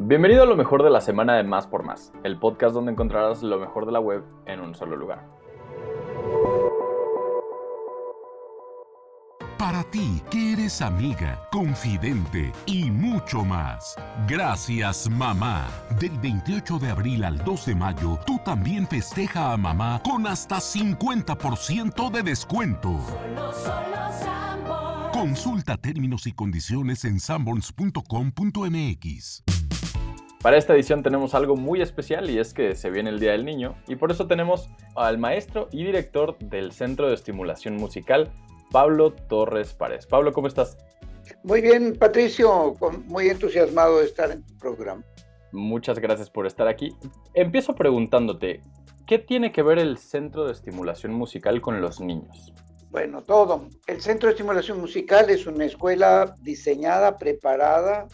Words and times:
Bienvenido 0.00 0.42
a 0.42 0.46
lo 0.46 0.56
mejor 0.56 0.82
de 0.82 0.90
la 0.90 1.00
semana 1.00 1.36
de 1.36 1.44
Más 1.44 1.68
por 1.68 1.84
Más, 1.84 2.12
el 2.24 2.36
podcast 2.36 2.74
donde 2.74 2.90
encontrarás 2.90 3.44
lo 3.44 3.60
mejor 3.60 3.86
de 3.86 3.92
la 3.92 4.00
web 4.00 4.24
en 4.44 4.58
un 4.58 4.74
solo 4.74 4.96
lugar. 4.96 5.24
Para 9.56 9.84
ti, 9.84 10.20
que 10.32 10.54
eres 10.54 10.82
amiga, 10.82 11.48
confidente 11.52 12.52
y 12.66 12.90
mucho 12.90 13.44
más. 13.44 13.94
Gracias, 14.26 15.08
mamá. 15.08 15.68
Del 16.00 16.18
28 16.18 16.80
de 16.80 16.90
abril 16.90 17.22
al 17.22 17.38
2 17.44 17.66
de 17.66 17.76
mayo, 17.76 18.18
tú 18.26 18.40
también 18.44 18.88
festeja 18.88 19.52
a 19.52 19.56
mamá 19.56 20.02
con 20.04 20.26
hasta 20.26 20.56
50% 20.56 22.10
de 22.10 22.22
descuento. 22.24 22.98
Consulta 25.12 25.76
términos 25.76 26.26
y 26.26 26.32
condiciones 26.32 27.04
en 27.04 27.20
sanborns.com.mx. 27.20 29.44
Para 30.44 30.58
esta 30.58 30.74
edición 30.74 31.02
tenemos 31.02 31.34
algo 31.34 31.56
muy 31.56 31.80
especial 31.80 32.28
y 32.28 32.38
es 32.38 32.52
que 32.52 32.74
se 32.74 32.90
viene 32.90 33.08
el 33.08 33.18
Día 33.18 33.32
del 33.32 33.46
Niño 33.46 33.76
y 33.88 33.96
por 33.96 34.10
eso 34.10 34.26
tenemos 34.26 34.68
al 34.94 35.16
maestro 35.16 35.68
y 35.72 35.84
director 35.84 36.36
del 36.38 36.72
Centro 36.72 37.08
de 37.08 37.14
Estimulación 37.14 37.76
Musical, 37.76 38.30
Pablo 38.70 39.14
Torres 39.14 39.72
Párez. 39.72 40.06
Pablo, 40.06 40.34
¿cómo 40.34 40.46
estás? 40.46 40.76
Muy 41.44 41.62
bien, 41.62 41.96
Patricio, 41.98 42.76
muy 43.06 43.30
entusiasmado 43.30 44.00
de 44.00 44.04
estar 44.04 44.30
en 44.32 44.44
tu 44.44 44.54
programa. 44.58 45.02
Muchas 45.50 45.98
gracias 45.98 46.28
por 46.28 46.46
estar 46.46 46.68
aquí. 46.68 46.94
Empiezo 47.32 47.74
preguntándote, 47.74 48.60
¿qué 49.06 49.18
tiene 49.18 49.50
que 49.50 49.62
ver 49.62 49.78
el 49.78 49.96
Centro 49.96 50.44
de 50.44 50.52
Estimulación 50.52 51.14
Musical 51.14 51.62
con 51.62 51.80
los 51.80 52.00
niños? 52.00 52.52
Bueno, 52.90 53.22
todo. 53.22 53.66
El 53.86 54.02
Centro 54.02 54.26
de 54.26 54.34
Estimulación 54.34 54.78
Musical 54.78 55.30
es 55.30 55.46
una 55.46 55.64
escuela 55.64 56.34
diseñada, 56.42 57.16
preparada 57.16 58.08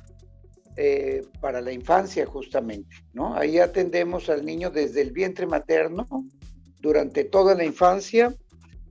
eh, 0.77 1.23
para 1.41 1.61
la 1.61 1.73
infancia 1.73 2.27
justamente, 2.27 2.97
¿no? 3.13 3.35
Ahí 3.35 3.59
atendemos 3.59 4.29
al 4.31 4.45
niño 4.45 4.71
desde 4.71 5.03
el 5.03 5.13
vientre 5.13 5.47
materno, 5.47 6.07
durante 6.79 7.25
toda 7.25 7.55
la 7.55 7.65
infancia, 7.65 8.35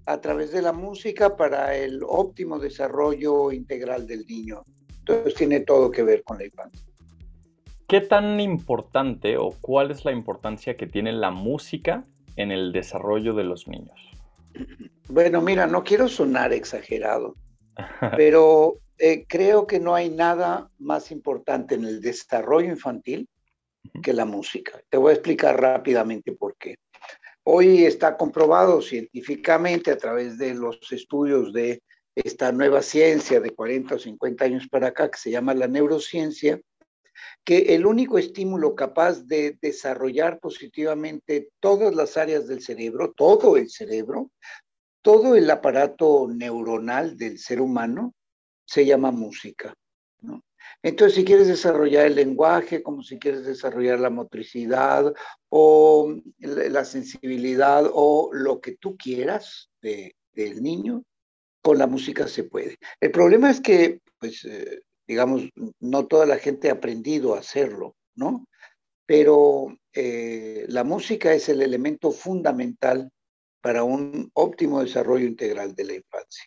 a 0.05 0.21
través 0.21 0.51
de 0.51 0.61
la 0.61 0.73
música 0.73 1.35
para 1.35 1.75
el 1.75 2.01
óptimo 2.05 2.59
desarrollo 2.59 3.51
integral 3.51 4.07
del 4.07 4.25
niño. 4.25 4.63
Entonces 4.99 5.35
tiene 5.35 5.61
todo 5.61 5.91
que 5.91 6.03
ver 6.03 6.23
con 6.23 6.37
la 6.37 6.45
infancia. 6.45 6.85
¿Qué 7.87 8.01
tan 8.01 8.39
importante 8.39 9.37
o 9.37 9.55
cuál 9.61 9.91
es 9.91 10.05
la 10.05 10.11
importancia 10.11 10.77
que 10.77 10.85
tiene 10.85 11.11
la 11.11 11.31
música 11.31 12.05
en 12.35 12.51
el 12.51 12.71
desarrollo 12.71 13.33
de 13.33 13.43
los 13.43 13.67
niños? 13.67 13.99
Bueno, 15.07 15.41
mira, 15.41 15.65
no 15.65 15.83
quiero 15.83 16.07
sonar 16.07 16.53
exagerado, 16.53 17.35
pero 18.15 18.75
eh, 18.99 19.25
creo 19.27 19.65
que 19.65 19.79
no 19.79 19.95
hay 19.95 20.09
nada 20.09 20.69
más 20.77 21.09
importante 21.11 21.75
en 21.75 21.85
el 21.85 22.01
desarrollo 22.01 22.69
infantil 22.69 23.29
que 24.03 24.11
la 24.11 24.25
música. 24.25 24.81
Te 24.89 24.97
voy 24.97 25.11
a 25.11 25.13
explicar 25.13 25.59
rápidamente 25.59 26.33
por 26.33 26.57
qué. 26.57 26.75
Hoy 27.43 27.85
está 27.85 28.17
comprobado 28.17 28.81
científicamente 28.81 29.91
a 29.91 29.97
través 29.97 30.37
de 30.37 30.53
los 30.53 30.79
estudios 30.91 31.53
de 31.53 31.81
esta 32.13 32.51
nueva 32.51 32.81
ciencia 32.81 33.39
de 33.39 33.51
40 33.51 33.95
o 33.95 33.99
50 33.99 34.43
años 34.43 34.67
para 34.67 34.87
acá, 34.87 35.09
que 35.09 35.17
se 35.17 35.31
llama 35.31 35.53
la 35.53 35.67
neurociencia, 35.67 36.59
que 37.45 37.73
el 37.75 37.85
único 37.85 38.17
estímulo 38.17 38.75
capaz 38.75 39.25
de 39.25 39.57
desarrollar 39.61 40.39
positivamente 40.39 41.49
todas 41.61 41.95
las 41.95 42.17
áreas 42.17 42.47
del 42.47 42.61
cerebro, 42.61 43.13
todo 43.15 43.55
el 43.55 43.69
cerebro, 43.69 44.29
todo 45.01 45.35
el 45.35 45.49
aparato 45.49 46.27
neuronal 46.29 47.17
del 47.17 47.39
ser 47.39 47.61
humano, 47.61 48.13
se 48.69 48.85
llama 48.85 49.11
música. 49.11 49.73
Entonces, 50.83 51.15
si 51.15 51.25
quieres 51.25 51.47
desarrollar 51.47 52.05
el 52.05 52.15
lenguaje, 52.15 52.83
como 52.83 53.01
si 53.01 53.17
quieres 53.17 53.43
desarrollar 53.43 53.99
la 53.99 54.11
motricidad 54.11 55.11
o 55.49 56.15
la 56.37 56.85
sensibilidad 56.85 57.89
o 57.91 58.29
lo 58.31 58.61
que 58.61 58.75
tú 58.75 58.95
quieras 58.95 59.71
de, 59.81 60.15
del 60.33 60.61
niño, 60.61 61.03
con 61.63 61.79
la 61.79 61.87
música 61.87 62.27
se 62.27 62.43
puede. 62.43 62.77
El 63.01 63.11
problema 63.11 63.49
es 63.49 63.59
que, 63.59 64.01
pues, 64.19 64.45
eh, 64.45 64.83
digamos, 65.07 65.49
no 65.79 66.05
toda 66.05 66.27
la 66.27 66.37
gente 66.37 66.69
ha 66.69 66.73
aprendido 66.73 67.33
a 67.33 67.39
hacerlo, 67.39 67.95
¿no? 68.15 68.47
Pero 69.07 69.75
eh, 69.93 70.65
la 70.67 70.83
música 70.83 71.33
es 71.33 71.49
el 71.49 71.63
elemento 71.63 72.11
fundamental 72.11 73.09
para 73.61 73.83
un 73.83 74.29
óptimo 74.33 74.81
desarrollo 74.81 75.25
integral 75.25 75.73
de 75.73 75.85
la 75.85 75.93
infancia. 75.95 76.45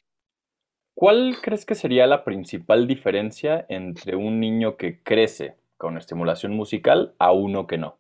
¿Cuál 0.95 1.37
crees 1.43 1.65
que 1.65 1.75
sería 1.75 2.07
la 2.07 2.25
principal 2.25 2.87
diferencia 2.87 3.67
entre 3.69 4.15
un 4.17 4.41
niño 4.41 4.77
que 4.77 5.03
crece 5.03 5.57
con 5.77 5.97
estimulación 5.97 6.53
musical 6.53 7.15
a 7.19 7.33
uno 7.33 7.67
que 7.67 7.79
no? 7.79 7.99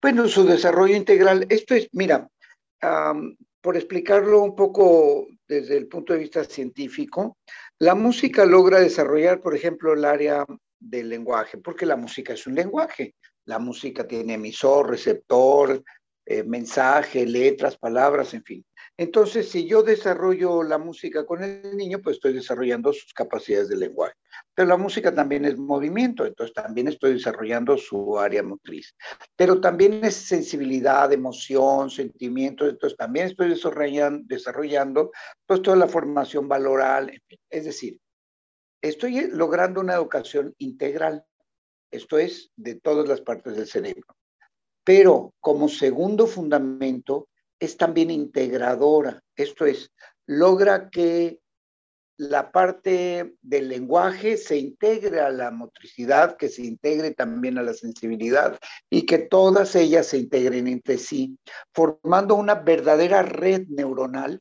Bueno, 0.00 0.28
su 0.28 0.44
desarrollo 0.44 0.96
integral, 0.96 1.46
esto 1.50 1.74
es, 1.74 1.88
mira, 1.92 2.28
por 3.60 3.76
explicarlo 3.76 4.42
un 4.42 4.54
poco 4.54 5.26
desde 5.46 5.76
el 5.76 5.88
punto 5.88 6.12
de 6.12 6.20
vista 6.20 6.44
científico, 6.44 7.36
la 7.78 7.94
música 7.94 8.44
logra 8.46 8.80
desarrollar, 8.80 9.40
por 9.40 9.54
ejemplo, 9.54 9.92
el 9.92 10.04
área 10.04 10.46
del 10.78 11.08
lenguaje, 11.08 11.58
porque 11.58 11.84
la 11.84 11.96
música 11.96 12.32
es 12.32 12.46
un 12.46 12.54
lenguaje. 12.54 13.14
La 13.44 13.58
música 13.58 14.06
tiene 14.06 14.34
emisor, 14.34 14.88
receptor, 14.88 15.82
eh, 16.24 16.44
mensaje, 16.44 17.26
letras, 17.26 17.76
palabras, 17.76 18.32
en 18.34 18.44
fin. 18.44 18.64
Entonces, 19.00 19.48
si 19.48 19.66
yo 19.66 19.82
desarrollo 19.82 20.62
la 20.62 20.76
música 20.76 21.24
con 21.24 21.42
el 21.42 21.74
niño, 21.74 22.02
pues 22.02 22.16
estoy 22.16 22.34
desarrollando 22.34 22.92
sus 22.92 23.14
capacidades 23.14 23.70
de 23.70 23.78
lenguaje. 23.78 24.12
Pero 24.54 24.68
la 24.68 24.76
música 24.76 25.14
también 25.14 25.46
es 25.46 25.56
movimiento, 25.56 26.26
entonces 26.26 26.52
también 26.52 26.86
estoy 26.86 27.14
desarrollando 27.14 27.78
su 27.78 28.18
área 28.18 28.42
motriz. 28.42 28.94
Pero 29.36 29.58
también 29.58 30.04
es 30.04 30.16
sensibilidad, 30.16 31.10
emoción, 31.14 31.88
sentimientos, 31.88 32.68
entonces 32.68 32.98
también 32.98 33.28
estoy 33.28 33.48
desarrollando, 33.48 34.22
desarrollando 34.26 35.10
pues 35.46 35.62
toda 35.62 35.78
la 35.78 35.88
formación 35.88 36.46
valoral, 36.46 37.10
es 37.48 37.64
decir, 37.64 37.98
estoy 38.82 39.30
logrando 39.30 39.80
una 39.80 39.94
educación 39.94 40.54
integral. 40.58 41.24
Esto 41.90 42.18
es 42.18 42.50
de 42.54 42.74
todas 42.74 43.08
las 43.08 43.22
partes 43.22 43.56
del 43.56 43.66
cerebro. 43.66 44.14
Pero 44.84 45.32
como 45.40 45.70
segundo 45.70 46.26
fundamento, 46.26 47.28
es 47.60 47.76
también 47.76 48.10
integradora. 48.10 49.22
Esto 49.36 49.66
es, 49.66 49.92
logra 50.26 50.90
que 50.90 51.40
la 52.16 52.52
parte 52.52 53.34
del 53.40 53.68
lenguaje 53.68 54.36
se 54.36 54.58
integre 54.58 55.20
a 55.20 55.30
la 55.30 55.50
motricidad, 55.50 56.36
que 56.36 56.50
se 56.50 56.62
integre 56.62 57.12
también 57.12 57.56
a 57.56 57.62
la 57.62 57.72
sensibilidad 57.72 58.58
y 58.90 59.06
que 59.06 59.18
todas 59.18 59.74
ellas 59.74 60.08
se 60.08 60.18
integren 60.18 60.66
entre 60.66 60.98
sí, 60.98 61.38
formando 61.72 62.34
una 62.34 62.56
verdadera 62.56 63.22
red 63.22 63.66
neuronal, 63.68 64.38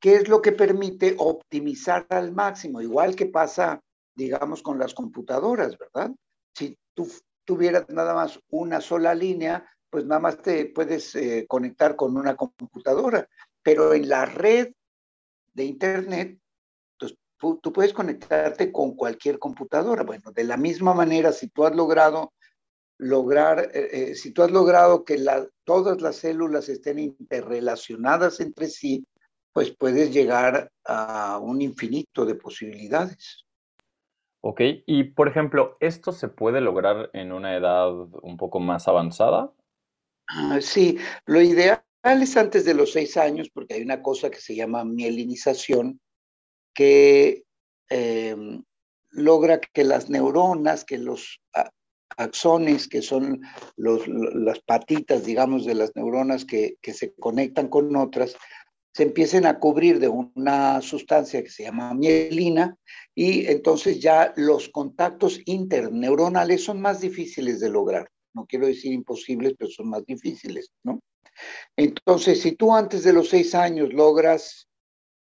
que 0.00 0.16
es 0.16 0.28
lo 0.28 0.42
que 0.42 0.52
permite 0.52 1.14
optimizar 1.18 2.06
al 2.10 2.32
máximo, 2.32 2.82
igual 2.82 3.16
que 3.16 3.26
pasa, 3.26 3.80
digamos, 4.14 4.62
con 4.62 4.78
las 4.78 4.92
computadoras, 4.92 5.78
¿verdad? 5.78 6.10
Si 6.54 6.76
tú 6.94 7.08
tuvieras 7.46 7.88
nada 7.88 8.12
más 8.12 8.38
una 8.50 8.82
sola 8.82 9.14
línea, 9.14 9.66
pues 9.94 10.06
nada 10.06 10.20
más 10.20 10.42
te 10.42 10.66
puedes 10.66 11.14
eh, 11.14 11.46
conectar 11.46 11.94
con 11.94 12.16
una 12.16 12.34
computadora, 12.34 13.28
pero 13.62 13.94
en 13.94 14.08
la 14.08 14.26
red 14.26 14.72
de 15.52 15.64
Internet, 15.66 16.36
pues, 16.98 17.14
tú, 17.38 17.60
puedes 17.72 17.92
conectarte 17.92 18.72
con 18.72 18.96
cualquier 18.96 19.38
computadora. 19.38 20.02
Bueno, 20.02 20.32
de 20.32 20.42
la 20.42 20.56
misma 20.56 20.94
manera, 20.94 21.30
si 21.30 21.46
tú 21.46 21.64
has 21.64 21.76
logrado 21.76 22.32
lograr, 22.98 23.70
eh, 23.72 23.88
eh, 23.92 24.14
si 24.16 24.32
tú 24.32 24.42
has 24.42 24.50
logrado 24.50 25.04
que 25.04 25.24
todas 25.62 26.00
las 26.00 26.16
células 26.16 26.68
estén 26.68 26.98
interrelacionadas 26.98 28.40
entre 28.40 28.66
sí, 28.66 29.06
pues 29.52 29.76
puedes 29.78 30.12
llegar 30.12 30.72
a 30.84 31.38
un 31.38 31.62
infinito 31.62 32.26
de 32.26 32.34
posibilidades. 32.34 33.44
Ok, 34.40 34.60
y 34.86 35.04
por 35.04 35.28
ejemplo, 35.28 35.76
¿esto 35.78 36.10
se 36.10 36.26
puede 36.26 36.60
lograr 36.60 37.10
en 37.12 37.30
una 37.30 37.56
edad 37.56 37.92
un 37.92 38.36
poco 38.36 38.58
más 38.58 38.88
avanzada 38.88 39.52
sí, 40.60 40.98
lo 41.26 41.40
ideal 41.40 41.82
es 42.02 42.36
antes 42.36 42.64
de 42.64 42.74
los 42.74 42.92
seis 42.92 43.16
años, 43.16 43.50
porque 43.52 43.74
hay 43.74 43.82
una 43.82 44.02
cosa 44.02 44.30
que 44.30 44.40
se 44.40 44.54
llama 44.54 44.84
mielinización, 44.84 46.00
que 46.74 47.44
em, 47.88 48.62
logra 49.10 49.60
que 49.60 49.84
las 49.84 50.10
neuronas, 50.10 50.84
que 50.84 50.98
los 50.98 51.40
axones, 52.16 52.88
que 52.88 53.02
son 53.02 53.42
las 53.76 54.60
patitas, 54.60 55.24
digamos, 55.24 55.64
de 55.64 55.74
las 55.74 55.94
neuronas 55.94 56.44
que, 56.44 56.76
que 56.80 56.92
se 56.92 57.14
conectan 57.14 57.68
con 57.68 57.94
otras, 57.96 58.36
se 58.92 59.02
empiecen 59.02 59.44
a 59.46 59.58
cubrir 59.58 59.98
de 59.98 60.08
una 60.08 60.80
sustancia 60.80 61.42
que 61.42 61.50
se 61.50 61.64
llama 61.64 61.94
mielina 61.94 62.76
y 63.14 63.46
entonces 63.46 63.98
ya 63.98 64.32
los 64.36 64.68
contactos 64.68 65.40
interneuronales 65.46 66.62
son 66.62 66.80
más 66.80 67.00
difíciles 67.00 67.58
de 67.58 67.70
lograr 67.70 68.08
no 68.34 68.46
quiero 68.46 68.66
decir 68.66 68.92
imposibles, 68.92 69.54
pero 69.58 69.70
son 69.70 69.90
más 69.90 70.04
difíciles, 70.04 70.70
¿no? 70.82 71.00
Entonces, 71.76 72.40
si 72.40 72.52
tú 72.52 72.74
antes 72.74 73.02
de 73.02 73.12
los 73.12 73.28
seis 73.28 73.54
años 73.54 73.92
logras 73.92 74.68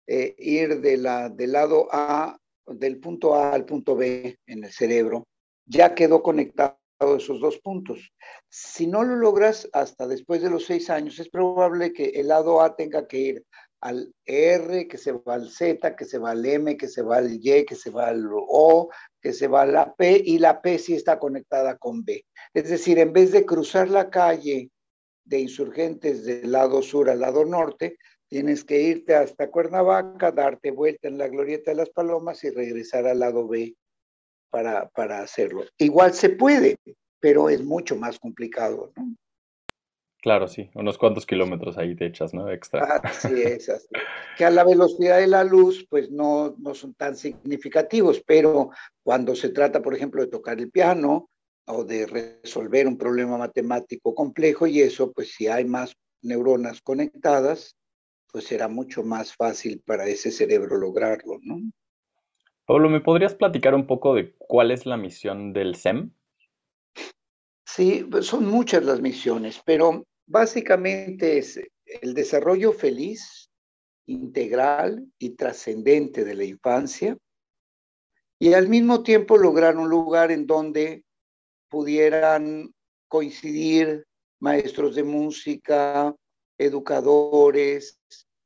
eh, 0.06 0.35
ir 0.38 0.81
de 0.81 0.96
la, 0.96 1.29
del 1.29 1.52
lado 1.52 1.88
A, 1.93 2.38
del 2.67 2.99
punto 2.99 3.35
A 3.35 3.52
al 3.52 3.64
punto 3.64 3.94
B 3.96 4.38
en 4.46 4.64
el 4.64 4.73
cerebro, 4.73 5.26
ya 5.67 5.94
quedó 5.94 6.23
conectado 6.23 6.79
esos 7.17 7.41
dos 7.41 7.58
puntos. 7.58 8.12
Si 8.49 8.87
no 8.87 9.02
lo 9.02 9.17
logras 9.17 9.69
hasta 9.73 10.06
después 10.06 10.43
de 10.43 10.50
los 10.50 10.64
seis 10.64 10.90
años, 10.90 11.19
es 11.19 11.29
probable 11.29 11.93
que 11.93 12.06
el 12.06 12.29
lado 12.29 12.62
A 12.62 12.76
tenga 12.76 13.06
que 13.06 13.19
ir 13.19 13.44
al 13.85 14.15
R, 14.25 14.89
que 14.89 14.97
se 14.97 15.13
va 15.13 15.35
al 15.35 15.51
Z, 15.51 15.95
que 15.95 16.07
se 16.07 16.17
va 16.17 16.31
al 16.31 16.45
M, 16.45 16.75
que 16.79 16.89
se 16.89 17.03
va 17.03 17.19
al 17.19 17.31
Y, 17.35 17.67
que 17.67 17.75
se 17.75 17.91
va 17.91 18.09
al 18.09 18.27
O, 18.33 18.89
que 19.21 19.35
se 19.35 19.47
va 19.47 19.63
a 19.63 19.67
la 19.67 19.95
P, 19.95 20.23
y 20.25 20.39
la 20.39 20.63
P 20.63 20.79
sí 20.79 20.95
está 20.95 21.19
conectada 21.19 21.77
con 21.77 22.03
B. 22.03 22.25
Es 22.55 22.71
decir, 22.71 22.99
en 22.99 23.13
vez 23.13 23.31
de 23.31 23.45
cruzar 23.45 23.91
la 23.91 24.09
calle 24.09 24.71
de 25.25 25.39
insurgentes 25.39 26.25
del 26.25 26.51
lado 26.51 26.81
sur 26.81 27.11
al 27.11 27.21
lado 27.21 27.45
norte, 27.45 27.99
tienes 28.27 28.65
que 28.65 28.81
irte 28.81 29.15
hasta 29.15 29.51
Cuernavaca, 29.51 30.33
darte 30.33 30.71
vuelta 30.71 31.09
en 31.09 31.19
la 31.19 31.29
glorieta 31.29 31.73
de 31.73 31.77
las 31.77 31.91
palomas 31.91 32.43
y 32.43 32.49
regresar 32.49 33.07
al 33.07 33.19
lado 33.19 33.47
B 33.47 33.77
para, 34.49 34.89
para 34.89 35.21
hacerlo. 35.21 35.63
Igual 35.77 36.15
se 36.15 36.31
puede, 36.31 36.79
pero 37.21 37.51
es 37.51 37.63
mucho 37.63 37.97
más 37.97 38.19
complicado, 38.19 38.93
¿no? 38.97 39.15
Claro, 40.25 40.49
sí, 40.49 40.71
unos 40.75 40.97
cuantos 40.97 41.26
kilómetros 41.26 41.76
ahí 41.76 41.94
te 41.94 42.06
echas, 42.06 42.32
¿no? 42.32 42.50
Extra. 42.50 42.82
Así 43.03 43.43
es, 43.43 43.69
así. 43.69 43.87
Que 44.38 44.47
a 44.47 44.50
la 44.50 44.65
velocidad 44.65 45.19
de 45.19 45.26
la 45.26 45.44
luz, 45.44 45.87
pues 45.91 46.11
no, 46.11 46.55
no 46.59 46.75
son 46.75 46.94
tan 46.94 47.15
significativos, 47.15 48.23
pero 48.26 48.71
cuando 49.03 49.37
se 49.37 49.50
trata, 49.50 49.82
por 49.82 49.94
ejemplo, 49.94 50.23
de 50.23 50.29
tocar 50.29 50.59
el 50.59 50.71
piano 50.71 51.29
o 51.67 51.85
de 51.85 52.06
resolver 52.06 52.87
un 52.87 52.97
problema 52.97 53.37
matemático 53.37 54.15
complejo 54.15 54.67
y 54.67 54.81
eso, 54.81 55.12
pues 55.12 55.35
si 55.35 55.47
hay 55.47 55.67
más 55.67 55.94
neuronas 56.23 56.81
conectadas, 56.81 57.76
pues 58.32 58.47
será 58.47 58.67
mucho 58.67 59.03
más 59.03 59.37
fácil 59.37 59.82
para 59.85 60.06
ese 60.06 60.31
cerebro 60.31 60.79
lograrlo, 60.79 61.38
¿no? 61.43 61.61
Pablo, 62.65 62.88
¿me 62.88 63.03
podrías 63.03 63.35
platicar 63.35 63.75
un 63.75 63.87
poco 63.87 64.15
de 64.15 64.35
cuál 64.38 64.71
es 64.71 64.87
la 64.87 64.97
misión 64.97 65.53
del 65.53 65.75
SEM? 65.75 66.12
Sí, 67.67 68.06
pues 68.11 68.25
son 68.25 68.47
muchas 68.47 68.85
las 68.85 69.03
misiones, 69.03 69.61
pero 69.67 70.06
básicamente 70.26 71.38
es 71.38 71.61
el 71.85 72.15
desarrollo 72.15 72.73
feliz, 72.73 73.50
integral 74.06 75.06
y 75.19 75.31
trascendente 75.31 76.25
de 76.25 76.35
la 76.35 76.44
infancia 76.44 77.17
y 78.38 78.53
al 78.53 78.69
mismo 78.69 79.03
tiempo 79.03 79.38
lograr 79.38 79.76
un 79.76 79.88
lugar 79.88 80.31
en 80.31 80.47
donde 80.47 81.05
pudieran 81.71 82.75
coincidir 83.09 84.05
maestros 84.41 84.94
de 84.94 85.05
música, 85.05 86.15
educadores, 86.59 87.99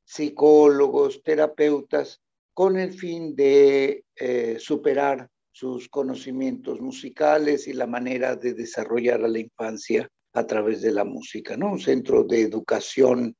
psicólogos, 0.05 1.21
terapeutas, 1.23 2.21
con 2.53 2.77
el 2.77 2.93
fin 2.93 3.35
de 3.35 4.05
eh, 4.15 4.57
superar 4.59 5.29
sus 5.51 5.89
conocimientos 5.89 6.79
musicales 6.79 7.67
y 7.67 7.73
la 7.73 7.87
manera 7.87 8.35
de 8.35 8.53
desarrollar 8.53 9.23
a 9.23 9.27
la 9.27 9.39
infancia 9.39 10.09
a 10.33 10.45
través 10.45 10.81
de 10.81 10.91
la 10.91 11.03
música, 11.03 11.57
¿no? 11.57 11.71
Un 11.71 11.79
centro 11.79 12.23
de 12.23 12.41
educación 12.41 13.35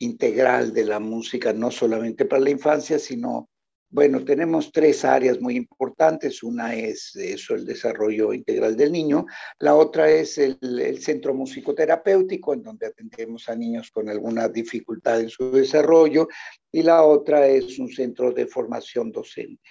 integral 0.00 0.72
de 0.72 0.84
la 0.84 1.00
música, 1.00 1.52
no 1.52 1.70
solamente 1.70 2.24
para 2.24 2.42
la 2.42 2.50
infancia, 2.50 2.98
sino 2.98 3.48
bueno, 3.90 4.22
tenemos 4.22 4.70
tres 4.70 5.02
áreas 5.04 5.40
muy 5.40 5.56
importantes. 5.56 6.42
Una 6.42 6.74
es 6.74 7.16
eso, 7.16 7.54
el 7.54 7.64
desarrollo 7.64 8.34
integral 8.34 8.76
del 8.76 8.92
niño. 8.92 9.24
La 9.58 9.74
otra 9.74 10.10
es 10.10 10.36
el, 10.36 10.58
centro 11.00 11.32
musicoterapéutico, 11.32 12.52
en 12.52 12.62
donde 12.62 12.86
atendemos 12.86 13.48
a 13.48 13.56
niños 13.56 13.90
con 13.90 14.10
alguna 14.10 14.48
dificultad 14.48 15.20
en 15.20 15.30
su 15.30 15.50
desarrollo. 15.50 16.28
Y 16.70 16.82
la 16.82 17.02
otra 17.02 17.46
es 17.46 17.78
un 17.78 17.88
centro 17.88 18.32
de 18.32 18.46
formación 18.46 19.10
docente. 19.10 19.70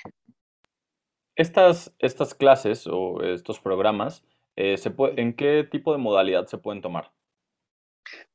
Estas, 1.35 1.93
estas 1.99 2.33
clases 2.33 2.87
o 2.87 3.21
estos 3.21 3.59
programas, 3.59 4.23
eh, 4.57 4.75
¿se 4.77 4.91
¿en 5.15 5.35
qué 5.35 5.67
tipo 5.71 5.91
de 5.91 5.99
modalidad 5.99 6.47
se 6.47 6.57
pueden 6.57 6.81
tomar? 6.81 7.11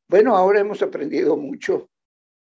Bueno, 0.08 0.36
ahora 0.36 0.60
hemos 0.60 0.80
aprendido 0.80 1.36
mucho 1.36 1.90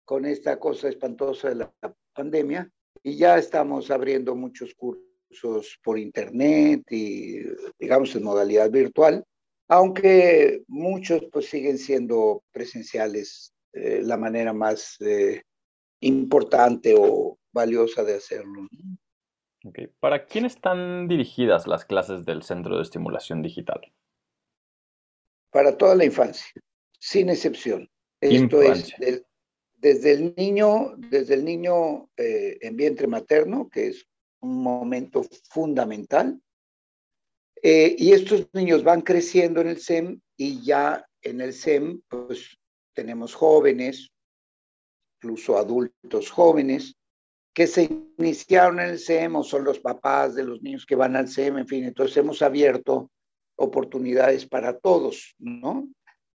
con 0.03 0.25
esta 0.25 0.59
cosa 0.59 0.89
espantosa 0.89 1.49
de 1.49 1.55
la 1.55 1.73
pandemia 2.13 2.69
y 3.03 3.17
ya 3.17 3.37
estamos 3.37 3.91
abriendo 3.91 4.35
muchos 4.35 4.73
cursos 4.73 5.77
por 5.83 5.99
internet 5.99 6.83
y 6.89 7.41
digamos 7.77 8.15
en 8.15 8.23
modalidad 8.23 8.71
virtual, 8.71 9.23
aunque 9.67 10.63
muchos 10.67 11.23
pues 11.31 11.47
siguen 11.47 11.77
siendo 11.77 12.43
presenciales 12.51 13.53
eh, 13.73 14.01
la 14.01 14.17
manera 14.17 14.53
más 14.53 14.95
eh, 15.01 15.43
importante 15.99 16.95
o 16.97 17.37
valiosa 17.51 18.03
de 18.03 18.15
hacerlo. 18.15 18.67
¿Para 19.99 20.25
quién 20.25 20.45
están 20.45 21.07
dirigidas 21.07 21.67
las 21.67 21.85
clases 21.85 22.25
del 22.25 22.43
Centro 22.43 22.77
de 22.77 22.83
Estimulación 22.83 23.41
Digital? 23.41 23.81
Para 25.51 25.77
toda 25.77 25.95
la 25.95 26.05
infancia, 26.05 26.45
sin 26.99 27.29
excepción. 27.29 27.89
Esto 28.19 28.61
es 28.61 28.95
desde 29.75 30.11
el 30.13 30.33
niño, 30.35 30.93
desde 30.97 31.35
el 31.35 31.45
niño 31.45 32.09
eh, 32.17 32.57
en 32.61 32.75
vientre 32.75 33.07
materno, 33.07 33.69
que 33.69 33.87
es 33.87 34.07
un 34.39 34.61
momento 34.63 35.23
fundamental, 35.49 36.41
eh, 37.63 37.95
y 37.97 38.11
estos 38.11 38.47
niños 38.53 38.83
van 38.83 39.01
creciendo 39.01 39.61
en 39.61 39.67
el 39.67 39.79
SEM 39.79 40.19
y 40.35 40.63
ya 40.63 41.07
en 41.21 41.41
el 41.41 41.53
SEM, 41.53 42.01
pues 42.07 42.57
tenemos 42.93 43.33
jóvenes, 43.33 44.11
incluso 45.17 45.57
adultos 45.57 46.29
jóvenes, 46.29 46.96
que 47.57 47.65
se 47.65 47.89
iniciaron 48.19 48.79
en 48.79 48.89
el 48.91 48.99
SEM 48.99 49.35
o 49.35 49.43
son 49.43 49.63
los 49.63 49.79
papás 49.79 50.35
de 50.35 50.43
los 50.43 50.61
niños 50.61 50.85
que 50.85 50.95
van 50.95 51.15
al 51.15 51.27
SEM, 51.27 51.57
en 51.57 51.67
fin, 51.67 51.85
entonces 51.85 52.15
hemos 52.17 52.43
abierto 52.43 53.09
oportunidades 53.55 54.45
para 54.45 54.77
todos, 54.77 55.33
¿no? 55.39 55.89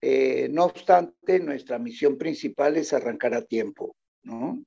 Eh, 0.01 0.49
no 0.49 0.67
obstante, 0.67 1.41
nuestra 1.41 1.81
misión 1.81 2.17
principal 2.17 2.77
es 2.77 2.93
arrancar 2.93 3.35
a 3.35 3.43
tiempo, 3.43 3.97
¿no? 4.23 4.63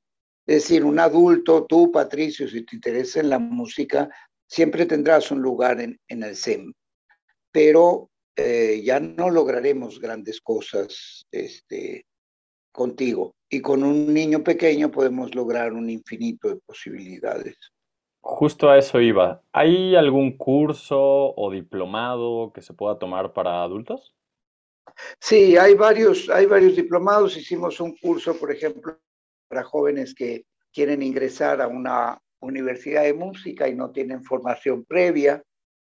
Es 0.46 0.64
decir, 0.64 0.84
un 0.84 1.00
adulto, 1.00 1.66
tú, 1.66 1.90
Patricio, 1.90 2.50
si 2.50 2.66
te 2.66 2.76
interesa 2.76 3.22
en 3.22 3.30
la 3.30 3.40
música, 3.40 4.10
siempre 4.46 4.86
tendrás 4.86 5.32
un 5.32 5.42
lugar 5.42 5.80
en, 5.80 5.98
el 6.10 6.36
SEM, 6.36 6.74
pero 7.50 8.10
eh, 8.36 8.82
ya 8.84 9.00
no 9.00 9.30
lograremos 9.30 10.02
grandes 10.02 10.42
cosas 10.42 11.26
este, 11.32 12.06
contigo. 12.74 13.36
Y 13.54 13.62
con 13.62 13.84
un 13.84 14.14
niño 14.14 14.44
pequeño 14.44 14.90
podemos 14.90 15.36
lograr 15.36 15.74
un 15.74 15.90
infinito 15.90 16.48
de 16.48 16.56
posibilidades. 16.56 17.58
Justo 18.22 18.70
a 18.70 18.78
eso 18.78 19.02
iba. 19.02 19.44
¿Hay 19.52 19.94
algún 19.94 20.38
curso 20.38 21.34
o 21.36 21.52
diplomado 21.52 22.54
que 22.54 22.62
se 22.62 22.74
pueda 22.74 22.98
tomar 22.98 23.34
para 23.34 23.62
adultos? 23.62 24.16
Sí, 25.20 25.58
hay 25.58 25.74
varios, 25.74 26.30
hay 26.30 26.46
varios 26.46 26.78
diplomados. 26.78 27.36
Hicimos 27.36 27.82
un 27.82 27.94
curso, 27.98 28.38
por 28.38 28.52
ejemplo, 28.52 28.98
para 29.50 29.64
jóvenes 29.64 30.16
que 30.16 30.46
quieren 30.72 31.04
ingresar 31.04 31.62
a 31.62 31.68
una 31.68 32.22
universidad 32.40 33.04
de 33.04 33.14
música 33.14 33.68
y 33.68 33.76
no 33.76 33.92
tienen 33.92 34.24
formación 34.24 34.86
previa 34.86 35.44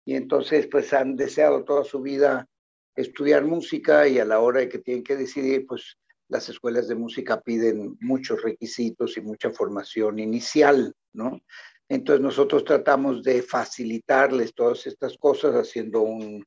y 0.05 0.15
entonces 0.15 0.67
pues 0.67 0.91
han 0.91 1.15
deseado 1.15 1.63
toda 1.63 1.83
su 1.83 2.01
vida 2.01 2.47
estudiar 2.95 3.45
música 3.45 4.07
y 4.07 4.17
a 4.17 4.25
la 4.25 4.39
hora 4.39 4.61
de 4.61 4.69
que 4.69 4.79
tienen 4.79 5.03
que 5.03 5.15
decidir 5.15 5.65
pues 5.67 5.97
las 6.33 6.49
escuelas 6.49 6.87
de 6.87 6.95
música 6.95 7.39
piden 7.39 7.97
muchos 8.01 8.41
requisitos 8.41 9.15
y 9.15 9.21
mucha 9.21 9.51
formación 9.51 10.19
inicial, 10.19 10.93
¿no? 11.13 11.39
Entonces 11.87 12.21
nosotros 12.21 12.65
tratamos 12.65 13.23
de 13.23 13.41
facilitarles 13.43 14.53
todas 14.53 14.87
estas 14.87 15.17
cosas 15.17 15.53
haciendo 15.53 16.01
un, 16.01 16.43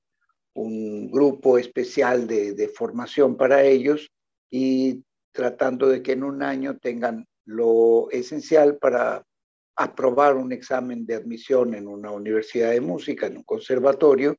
un 0.57 1.11
grupo 1.11 1.59
especial 1.59 2.27
de, 2.27 2.71
formación 2.75 3.37
para 3.37 3.63
ellos 3.63 4.11
y 4.51 5.05
tratando 5.31 5.87
de 5.89 6.03
que 6.03 6.13
en 6.13 6.25
un 6.25 6.43
año 6.43 6.79
tengan 6.79 7.27
lo 7.45 8.11
esencial 8.11 8.79
para 8.79 9.23
aprobar 9.77 10.35
un 10.35 10.53
examen 10.53 11.05
de 11.05 11.15
admisión 11.15 11.75
en 11.75 11.87
una 11.87 12.11
universidad 12.11 12.71
de 12.71 12.81
música, 12.81 13.27
en 13.27 13.37
un 13.37 13.43
conservatorio, 13.45 14.37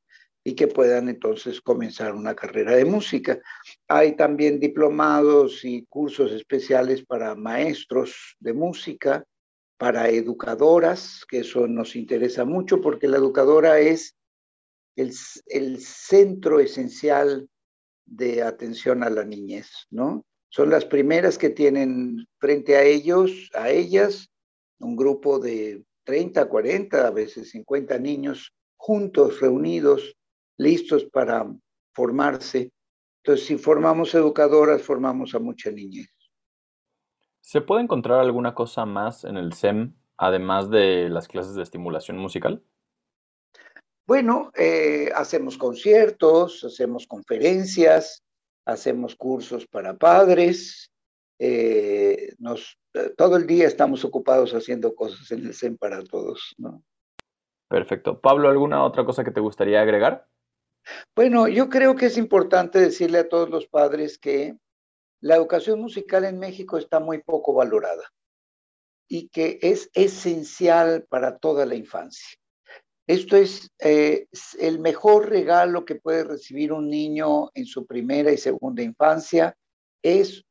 y 0.48 0.54
que 0.54 0.66
puedan 0.66 1.10
entonces 1.10 1.60
comenzar 1.60 2.14
una 2.14 2.34
carrera 2.34 2.74
de 2.74 2.86
música. 2.86 3.38
Hay 3.86 4.16
también 4.16 4.58
diplomados 4.58 5.62
y 5.62 5.84
cursos 5.90 6.32
especiales 6.32 7.04
para 7.04 7.34
maestros 7.34 8.34
de 8.40 8.54
música, 8.54 9.26
para 9.76 10.08
educadoras, 10.08 11.26
que 11.28 11.40
eso 11.40 11.66
nos 11.66 11.94
interesa 11.96 12.46
mucho 12.46 12.80
porque 12.80 13.08
la 13.08 13.18
educadora 13.18 13.78
es 13.78 14.16
el, 14.96 15.12
centro 15.80 16.60
esencial 16.60 17.46
de 18.06 18.42
atención 18.42 19.02
a 19.02 19.10
la 19.10 19.26
niñez, 19.26 19.68
¿no? 19.90 20.24
Son 20.48 20.70
las 20.70 20.86
primeras 20.86 21.36
que 21.36 21.50
tienen 21.50 22.26
frente 22.38 22.74
a 22.74 22.84
ellos, 22.84 23.50
a 23.52 23.68
ellas, 23.68 24.30
un 24.78 24.96
grupo 24.96 25.38
de 25.40 25.84
30, 26.04 26.48
40, 26.48 27.06
a 27.06 27.10
veces 27.10 27.50
50 27.50 27.98
niños 27.98 28.54
juntos, 28.78 29.40
reunidos, 29.40 30.14
listos 30.58 31.04
para 31.06 31.46
formarse. 31.94 32.72
Entonces, 33.22 33.46
si 33.46 33.56
formamos 33.56 34.14
educadoras, 34.14 34.82
formamos 34.82 35.34
a 35.34 35.38
mucha 35.38 35.70
niñez. 35.70 36.10
¿Se 37.40 37.60
puede 37.62 37.82
encontrar 37.82 38.20
alguna 38.20 38.54
cosa 38.54 38.84
más 38.84 39.24
en 39.24 39.36
el 39.36 39.54
SEM, 39.54 39.94
además 40.18 40.68
de 40.68 41.08
las 41.08 41.28
clases 41.28 41.54
de 41.54 41.62
estimulación 41.62 42.18
musical? 42.18 42.62
Bueno, 44.06 44.50
eh, 44.54 45.10
hacemos 45.14 45.56
conciertos, 45.56 46.64
hacemos 46.64 47.06
conferencias, 47.06 48.24
hacemos 48.64 49.16
cursos 49.16 49.66
para 49.66 49.96
padres, 49.96 50.90
eh, 51.38 52.34
nos, 52.38 52.78
todo 53.16 53.36
el 53.36 53.46
día 53.46 53.66
estamos 53.66 54.04
ocupados 54.04 54.52
haciendo 54.54 54.94
cosas 54.94 55.30
en 55.30 55.46
el 55.46 55.54
CEN 55.54 55.76
para 55.76 56.02
todos, 56.02 56.54
¿no? 56.58 56.82
Perfecto. 57.68 58.20
Pablo, 58.20 58.48
¿alguna 58.48 58.84
otra 58.84 59.04
cosa 59.04 59.22
que 59.22 59.30
te 59.30 59.40
gustaría 59.40 59.80
agregar? 59.80 60.26
Bueno, 61.14 61.48
yo 61.48 61.68
creo 61.68 61.96
que 61.96 62.06
es 62.06 62.16
importante 62.16 62.78
decirle 62.78 63.18
a 63.18 63.28
todos 63.28 63.50
los 63.50 63.66
padres 63.66 64.18
que 64.18 64.56
la 65.20 65.36
educación 65.36 65.80
musical 65.80 66.24
en 66.24 66.38
México 66.38 66.78
está 66.78 67.00
muy 67.00 67.22
poco 67.22 67.52
valorada 67.52 68.04
y 69.08 69.28
que 69.28 69.58
es 69.62 69.90
esencial 69.94 71.06
para 71.08 71.38
toda 71.38 71.66
la 71.66 71.74
infancia. 71.74 72.38
Esto 73.06 73.36
es 73.38 73.70
eh, 73.78 74.26
el 74.60 74.80
mejor 74.80 75.30
regalo 75.30 75.86
que 75.86 75.94
puede 75.94 76.24
recibir 76.24 76.72
un 76.72 76.90
niño 76.90 77.50
en 77.54 77.64
su 77.64 77.86
primera 77.86 78.30
y 78.30 78.36
segunda 78.36 78.82
infancia, 78.82 79.56
es 80.02 80.44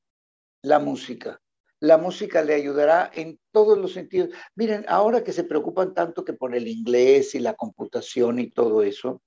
la 0.64 0.80
música. 0.80 1.40
La 1.80 2.00
música 2.00 2.42
le 2.42 2.56
ayudará 2.56 3.12
en 3.14 3.40
todos 3.52 3.78
los 3.78 3.94
sentidos. 3.94 4.30
Miren, 4.56 4.86
ahora 4.88 5.24
que 5.24 5.34
se 5.34 5.44
preocupan 5.44 5.94
tanto 5.94 6.26
que 6.26 6.34
por 6.34 6.56
el 6.56 6.68
inglés 6.68 7.36
y 7.36 7.40
la 7.40 7.54
computación 7.54 8.40
y 8.40 8.50
todo 8.50 8.82
eso, 8.82 9.22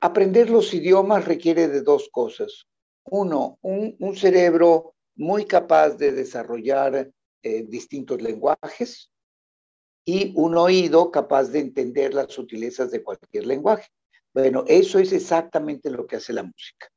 aprender 0.00 0.50
los 0.50 0.72
idiomas 0.74 1.24
requiere 1.24 1.68
de 1.68 1.82
dos 1.82 2.08
cosas. 2.10 2.66
Uno, 3.04 3.58
un, 3.62 4.16
cerebro 4.16 4.94
muy 5.16 5.44
capaz 5.46 5.96
de 5.96 6.12
desarrollar 6.12 7.10
eh, 7.42 7.64
distintos 7.66 8.20
lenguajes 8.20 9.10
y 10.04 10.32
un 10.36 10.56
oído 10.56 11.10
capaz 11.10 11.44
de 11.44 11.60
entender 11.60 12.14
las 12.14 12.32
sutilezas 12.32 12.90
de 12.90 13.02
cualquier 13.02 13.46
lenguaje. 13.46 13.88
Bueno, 14.34 14.64
eso 14.68 14.98
es 14.98 15.12
exactamente 15.12 15.90
lo 15.90 16.06
que 16.06 16.16
hace 16.16 16.32
la 16.32 16.42
música. 16.42 16.88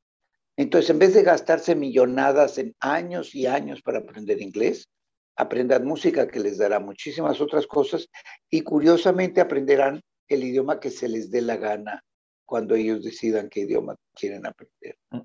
Entonces, 0.56 0.90
en 0.90 0.98
vez 0.98 1.14
de 1.14 1.22
gastarse 1.22 1.74
millonadas 1.74 2.58
en 2.58 2.76
años 2.78 3.34
y 3.34 3.46
años 3.46 3.80
para 3.82 4.00
aprender 4.00 4.40
inglés, 4.40 4.88
aprendan 5.36 5.86
música 5.86 6.28
que 6.28 6.40
les 6.40 6.58
dará 6.58 6.78
muchísimas 6.78 7.40
otras 7.40 7.66
cosas 7.66 8.06
y 8.50 8.60
curiosamente 8.60 9.40
aprenderán 9.40 10.02
el 10.28 10.44
idioma 10.44 10.78
que 10.78 10.90
se 10.90 11.08
les 11.08 11.30
dé 11.30 11.40
la 11.40 11.56
gana 11.56 12.04
cuando 12.52 12.74
ellos 12.74 13.02
decidan 13.02 13.48
qué 13.48 13.60
idioma 13.60 13.96
quieren 14.14 14.46
aprender. 14.46 14.98
Mm, 15.08 15.20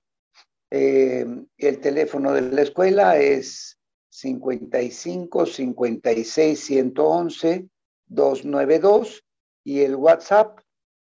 Eh, 0.70 1.26
el 1.58 1.80
teléfono 1.80 2.32
de 2.32 2.42
la 2.42 2.62
escuela 2.62 3.18
es 3.18 3.78
55 4.08 5.46
56 5.46 6.60
111 6.60 7.68
292 8.06 9.24
y 9.64 9.80
el 9.80 9.96
WhatsApp 9.96 10.60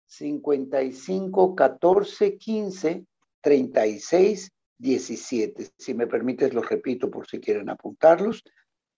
55 0.07 1.55
14 1.55 2.37
15 2.37 3.05
36 3.41 4.51
17. 4.77 5.69
Si 5.77 5.93
me 5.93 6.07
permites, 6.07 6.53
los 6.53 6.69
repito 6.69 7.09
por 7.09 7.25
si 7.27 7.39
quieren 7.39 7.69
apuntarlos. 7.69 8.43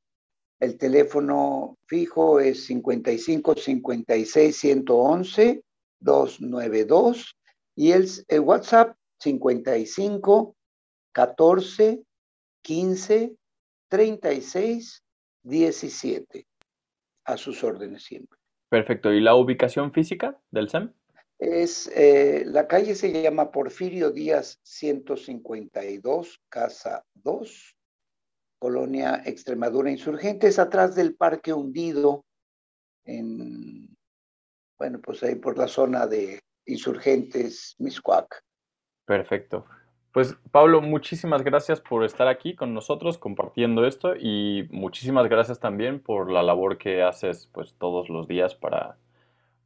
El 0.61 0.79
teléfono 0.79 1.79
fijo 1.87 2.41
es 2.41 2.65
55 2.67 3.55
56 3.55 4.57
111 4.57 5.63
292 6.01 7.37
y 7.77 7.93
el, 7.93 8.09
el 8.29 8.41
WhatsApp 8.41 8.97
55 9.21 10.57
14 11.13 12.03
15 12.63 13.37
36 13.89 15.03
17. 15.43 16.47
A 17.27 17.37
sus 17.37 17.63
órdenes 17.63 18.03
siempre. 18.05 18.39
Perfecto. 18.69 19.13
¿Y 19.13 19.21
la 19.21 19.35
ubicación 19.35 19.93
física 19.93 20.39
del 20.51 20.69
SEM? 20.69 20.93
Es, 21.39 21.89
eh, 21.95 22.45
la 22.47 22.69
calle 22.69 22.95
se 22.95 23.11
llama 23.11 23.51
Porfirio 23.51 24.11
Díaz 24.11 24.61
152, 24.63 26.41
Casa 26.49 27.05
2, 27.15 27.77
Colonia 28.59 29.23
Extremadura 29.25 29.91
Insurgentes, 29.91 30.59
atrás 30.59 30.95
del 30.95 31.17
Parque 31.17 31.53
Hundido, 31.53 32.25
en, 33.05 33.97
bueno, 34.79 35.01
pues 35.01 35.23
ahí 35.23 35.35
por 35.35 35.59
la 35.59 35.69
zona 35.69 36.07
de 36.07 36.41
Insurgentes, 36.67 37.75
Miscuac. 37.79 38.43
Perfecto. 39.05 39.67
Pues 40.13 40.37
Pablo, 40.53 40.81
muchísimas 40.81 41.43
gracias 41.43 41.81
por 41.81 42.05
estar 42.05 42.29
aquí 42.29 42.55
con 42.55 42.73
nosotros 42.73 43.19
compartiendo 43.19 43.85
esto 43.85 44.15
y 44.17 44.69
muchísimas 44.71 45.29
gracias 45.29 45.59
también 45.59 46.01
por 46.01 46.31
la 46.31 46.45
labor 46.45 46.79
que 46.79 47.03
haces 47.03 47.51
pues 47.53 47.75
todos 47.79 48.09
los 48.09 48.29
días 48.29 48.55
para 48.55 48.97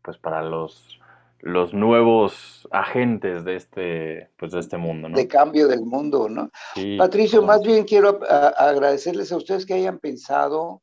pues 0.01 0.17
para 0.17 0.43
los 0.43 0.99
los 1.41 1.73
nuevos 1.73 2.69
agentes 2.71 3.45
de 3.45 3.57
este, 3.57 4.31
pues, 4.39 4.53
de 4.53 4.61
este 4.61 4.77
mundo, 4.77 5.09
¿no? 5.09 5.17
De 5.17 5.29
cambio 5.29 5.69
del 5.69 5.83
mundo, 5.83 6.29
¿no? 6.29 6.51
Patricio, 6.99 7.43
más 7.43 7.63
bien 7.63 7.85
quiero 7.85 8.21
agradecerles 8.29 9.31
a 9.33 9.37
ustedes 9.37 9.65
que 9.65 9.75
hayan 9.75 9.99
pensado 9.99 10.83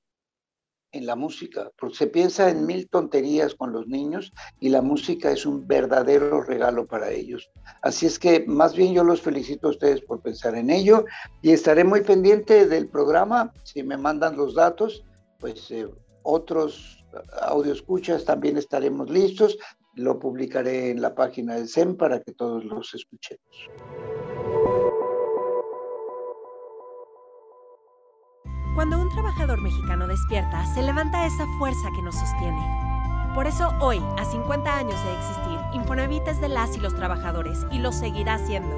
en 0.92 1.06
la 1.06 1.18
música, 1.18 1.72
porque 1.78 1.98
se 1.98 2.08
piensa 2.08 2.50
en 2.50 2.66
mil 2.66 2.88
tonterías 2.90 3.54
con 3.54 3.74
los 3.74 3.86
niños 3.86 4.32
y 4.62 4.70
la 4.70 4.82
música 4.82 5.30
es 5.30 5.46
un 5.46 5.68
verdadero 5.68 6.42
regalo 6.42 6.88
para 6.88 7.12
ellos. 7.12 7.52
Así 7.82 8.06
es 8.06 8.18
que 8.18 8.46
más 8.48 8.76
bien 8.76 8.94
yo 8.94 9.04
los 9.04 9.22
felicito 9.22 9.68
a 9.68 9.72
ustedes 9.72 10.02
por 10.02 10.22
pensar 10.22 10.56
en 10.56 10.70
ello 10.70 11.04
y 11.42 11.52
estaré 11.52 11.84
muy 11.84 12.02
pendiente 12.02 12.66
del 12.66 12.88
programa. 12.88 13.52
Si 13.64 13.84
me 13.84 13.98
mandan 13.98 14.38
los 14.38 14.56
datos, 14.56 15.04
pues 15.38 15.70
eh, 15.70 15.86
otros 16.24 17.04
audio 17.42 17.74
escuchas 17.74 18.26
también 18.26 18.58
estaremos 18.58 19.10
listos 19.10 19.58
lo 19.96 20.20
publicaré 20.20 20.92
en 20.92 21.02
la 21.02 21.16
página 21.16 21.56
del 21.56 21.68
SEM 21.68 21.96
para 21.96 22.20
que 22.22 22.32
todos 22.32 22.64
los 22.66 22.94
escuchemos. 22.94 23.70
Cuando 28.76 29.02
un 29.02 29.10
trabajador 29.10 29.62
mexicano 29.62 30.06
despierta, 30.06 30.66
se 30.74 30.84
levanta 30.84 31.26
esa 31.26 31.46
fuerza 31.58 31.90
que 31.96 32.02
nos 32.02 32.16
sostiene. 32.16 32.62
Por 33.34 33.48
eso 33.48 33.70
hoy, 33.80 34.00
a 34.18 34.26
50 34.26 34.78
años 34.78 35.02
de 35.04 35.14
existir, 35.14 35.60
Infonavit 35.74 36.28
es 36.28 36.42
de 36.42 36.50
las 36.50 36.76
y 36.76 36.82
los 36.82 36.94
trabajadores 36.94 37.66
y 37.72 37.80
lo 37.80 37.94
seguirá 37.94 38.38
siendo. 38.38 38.70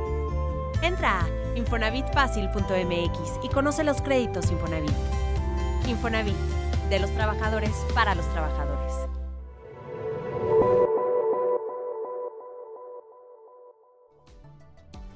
Entra 0.83 1.21
a 1.21 1.27
infonavitfacil.mx 1.57 3.43
y 3.43 3.49
conoce 3.49 3.83
los 3.83 4.01
créditos 4.01 4.51
Infonavit. 4.51 4.91
Infonavit, 5.87 6.35
de 6.89 6.99
los 6.99 7.11
trabajadores 7.11 7.71
para 7.95 8.13
los 8.13 8.27
trabajadores. 8.31 9.06